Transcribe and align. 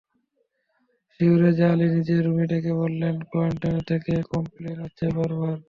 CO 1.11 1.33
Reza 1.41 1.67
Ali 1.73 1.87
নিজের 1.95 2.19
রুমে 2.25 2.45
ডেকে 2.51 2.71
বললেন, 2.81 3.15
ক্লায়েন্টদের 3.29 3.77
থেকে 3.89 4.13
কমপ্লেইন 4.31 4.77
আসছে 4.85 5.05
বারবার। 5.17 5.55